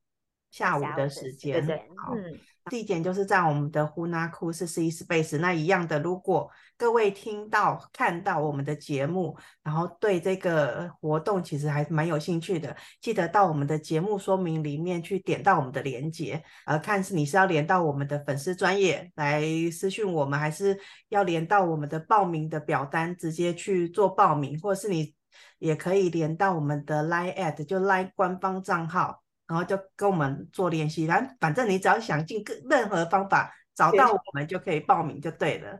[0.49, 2.39] 下午的时间，对，好，嗯，
[2.69, 5.37] 地点就是在我们的呼拉库是 C Space。
[5.39, 19.41] 那一样的，如果各位听到看到我们的节目，然后对这个活动其实还蛮有兴趣的，记得到我们的节目说明里面去点到我们的连接，呃，看是你是要连到我们的粉丝专业来
[19.71, 20.77] 私讯我们，还是
[21.09, 25.15] 要连到我们的报名的表单直接去做报名，或是你
[25.57, 29.23] 也可以连到我们的 Line at 就 Line 官方账号。
[29.47, 35.79] 然后就跟我们做联系，然后反正你只要想尽各任何方法找到我们，就可以报名就对了。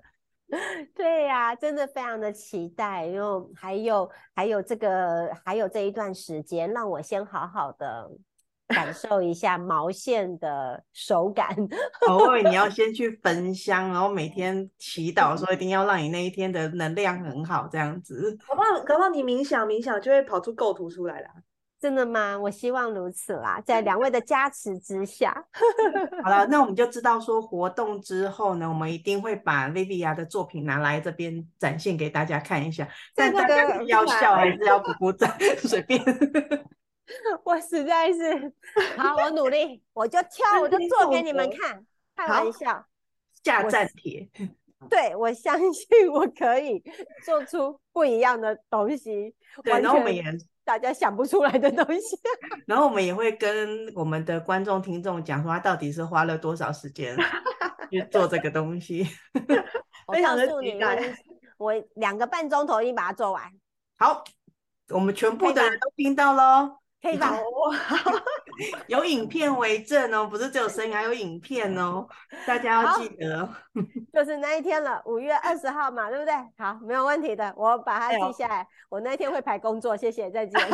[0.96, 8.10] 对呀、啊，真的非常的期待，因为还有还有这个还有这一段时间，让我先好好的
[8.70, 11.54] 感受一下毛线的手感。
[12.08, 18.38] 偶 尔你要先去焚香，然后每天祈祷说一定要让你那一天的能量很好，这样子。
[18.48, 21.28] 搞不好搞不好你冥想冥想就会跑出构图出来了。
[21.80, 22.38] 真的吗？
[22.38, 25.46] 我希望如此啦，在两位的加持之下。
[26.24, 32.88] 好了，那我们就知道说活动之后呢，我们一定会把 Livia 的作品拿来这边展现给大家看一下。
[33.14, 35.32] 但大家要笑还是要鼓 鼓掌？
[35.60, 36.04] 随便。
[37.46, 38.52] 我实在是
[38.98, 41.86] 好，我努力，我就跳，我就做给你们看。
[42.16, 42.86] 开玩笑，
[43.44, 44.28] 下站帖。
[44.90, 46.84] 对，我相信 我可以
[47.26, 49.34] 做出不一样的东西。
[49.64, 50.24] 对，然后我们也。
[50.68, 52.20] 大家想不出来的东西，
[52.68, 57.16] 然后我们也会跟我们的观众听众讲说，他到底是花了多少时间
[57.90, 59.08] 去做这个东西。
[60.12, 61.16] 非常的期待，
[61.58, 63.50] 我两个半钟头已经把它做完。
[63.98, 64.22] 好，
[64.90, 66.78] 我们全部的人都听到喽。
[67.02, 67.32] 可以吧？
[68.88, 72.08] 有影片为证哦，不是只有声音，还有影片哦，
[72.46, 73.48] 大家要记得。
[74.14, 76.34] 就是那一天了，五月二十号嘛，对不对？
[76.58, 78.58] 好，没有问题的，我把它记下来。
[78.58, 80.60] 哎、我那一天会排工作，谢谢，再见。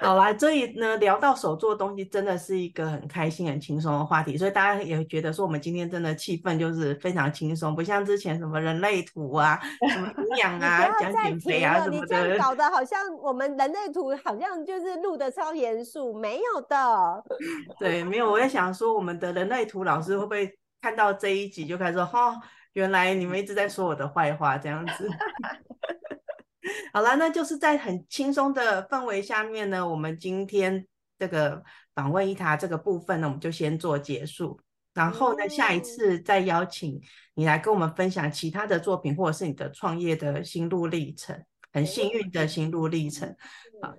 [0.00, 11.96] 好啦，所以呢，聊到手做东西，真的是一个很开心、很轻松的话题，所以大家也会觉得说，我们今天真的气氛就是非常轻松，不像之前什么人类图啊、什么营养啊、讲减肥啊什么的。
[11.96, 17.24] 你这样搞得好像我们人类图好像就是录的超严肃，没有的。
[17.78, 18.30] 对，没有。
[18.30, 22.40] 我在想说，我们的人类图老师会不会看到这一集就开始说，哈、哦，
[22.74, 25.08] 原来你们一直在说我的坏话这样子。
[26.92, 30.86] 好了，那就是在很轻松的氛围下面呢，我们今天
[31.18, 31.62] 这个
[31.94, 34.58] 访问一塔这个部分呢，我们就先做结束。
[34.94, 37.00] 然后呢，下一次再邀请
[37.34, 41.36] 你来跟我们分享其他的作品，或者是你的创业的心路历程，
[41.72, 43.34] 很幸运的心路历程。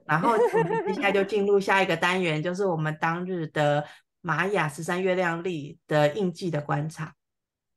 [0.06, 3.84] 然后我们接下就进入下一个单元，就是我们当日的
[4.22, 7.14] 玛雅十三月亮历的印记的观察。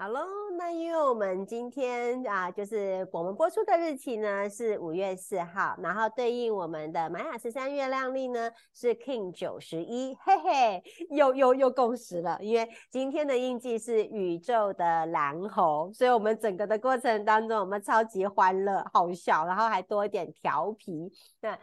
[0.01, 0.21] 好喽。
[0.57, 12.37] 那因为我们今天啊，就是我们播出的日期呢是五月四号，然后对应我们的玛雅十三月亮历呢是 King 九十一，嘿嘿，又又又共识了。
[12.41, 21.13] 因为今天的印记是宇宙的蓝猴，所以我们整个的过程当中，我们超级欢乐、好笑，然后还多一点调皮。
[21.41, 21.57] 那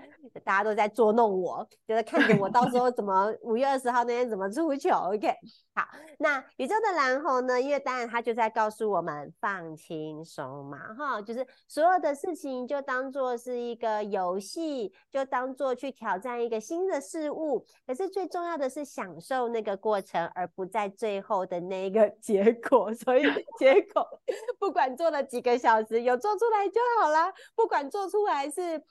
[0.46, 5.12] 大家都在捉弄我，就是看着我到时候怎么五月二十号那天怎么出糗。
[5.12, 5.28] OK，
[5.74, 5.86] 好，
[6.20, 7.60] 那宇宙的蓝猴呢？
[7.62, 8.96] 因为当然它就在告诉。
[8.96, 17.66] 我们放轻松嘛，哈，就是所有的事情就当做是一个游戏，就当做去挑战一个新的事物。
[17.86, 22.94] 可是最重要的是享受那个过程，而不在最后的那个 结果。
[22.94, 23.24] 所以
[23.60, 24.08] 结果
[24.58, 27.34] 不管做了几个小时，有做出来就好啦。
[27.54, 28.82] 不管做出来是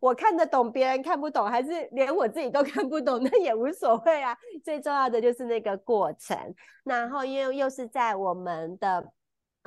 [0.00, 4.36] 我看得懂，别人看不懂，还是连我自己都 看不懂，那也无所谓啊。
[4.64, 6.36] 最重要的就是那个过程。
[6.84, 9.12] 然后因为又是在我们的。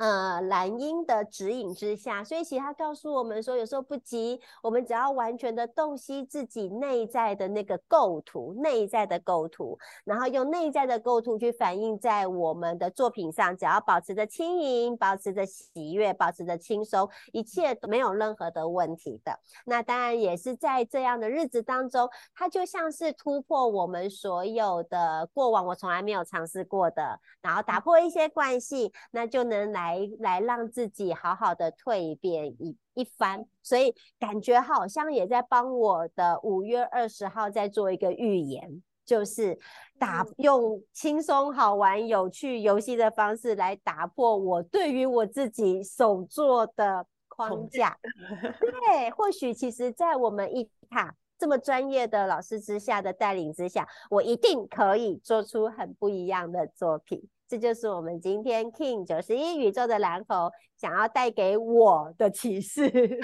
[0.00, 19.38] 呃，蓝鹰的指引之下，所以其实他告诉我们说，有时候不急，我们只要完全的洞悉自己内在的那个构图，内在的构图，然后用内在的构图去反映在我们的作品上，只要保持着轻盈，保持着喜悦，保持着轻松，一切都没有任何的问题的。
[19.66, 29.89] 那当然也是在这样的日子当中，它就像是突破我们所有的过往，我从来没有尝试过的，然后打破一些惯性，那就能来。
[29.90, 39.58] 来来让自己好好的蜕变一一番，所以感觉好像也在帮我的五月二十号在做一个预言，就是
[39.98, 47.98] 打用轻松好玩、有趣游戏的方式来打破我对于我自己手做的框架。
[48.60, 57.26] 对，或许其实，在我们一塔这么专业的老师之下的带领之下，我一定可以做出很不一样的作品。
[57.50, 62.88] 这就是我们今天 King 九十一宇宙的蓝猴想要带给我的启示。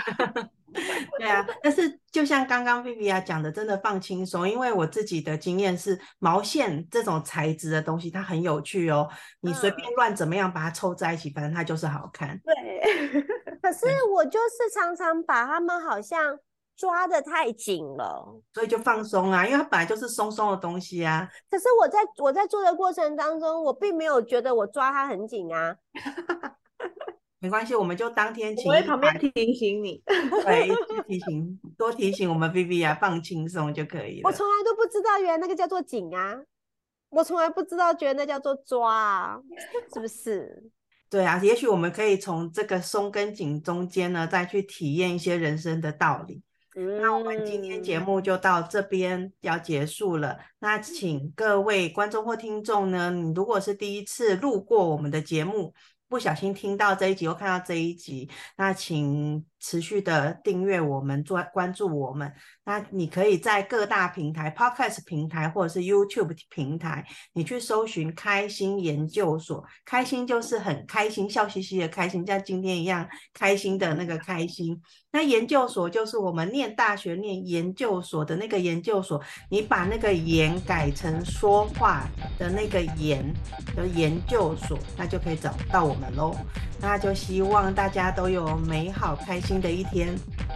[1.18, 9.08] 对啊，但是就像刚刚 Viviya 讲的，真的放轻松，因为我自己的经验是，毛线这种材质的东西它很有趣哦，
[9.42, 12.36] 你随便乱怎么样把它凑在一起，反正它就是好看。
[12.44, 13.22] 对，
[13.62, 16.36] 可是我就是常常把它们好像。
[16.76, 21.28] 抓的太紧了，所以就放松啊，因为它本来就是松松的东西啊。
[21.50, 25.76] 可是我在我在做的过程当中，我并没有觉得我抓它很紧啊。
[27.38, 28.68] 没关系，我们就当天请。
[28.68, 30.68] 我在旁边提醒你， 对，
[31.06, 34.28] 提醒多提醒我们 Viviya 放轻松就可以了。
[34.28, 36.42] 我从来都不知道，原来那个叫做紧啊！
[37.10, 39.38] 我从来不知道，觉得那叫做抓啊，
[39.92, 40.70] 是不是？
[41.08, 46.42] 对啊，也许我们可以从这个松跟紧中间呢，再去体验一些人生的道理。
[46.78, 50.38] 那我们今天节目就到这边要结束了。
[50.58, 55.72] 那请各位观众或听众呢，你如果是第一次路过我们的节目，
[56.06, 62.32] 不小心听到这一集或看到这一集，那请持续的订阅我们，做关注我们。
[62.64, 69.64] 那你可以在各大平台，Podcast 平台或者是 YouTube 平台，你去搜寻“开心研究所”。
[69.84, 74.80] 开心就是很开心，笑嘻嘻的开心，像今天一样开心的那个开心。
[75.12, 79.22] 那研究所就是我们念大学念研究所的那个研究所。
[79.48, 82.02] 你把那个研改成说话
[82.38, 83.24] 的那个研
[83.74, 86.34] 的研究所，那就可以找到我们喽。
[86.80, 90.12] 那就希望大家都有美好开心新的一天，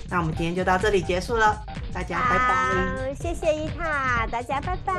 [0.09, 1.63] 那我们今天就到这里结束了，
[1.93, 3.15] 大家拜拜。
[3.15, 4.95] 谢谢伊塔，大家拜拜。